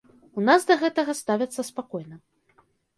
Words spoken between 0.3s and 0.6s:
У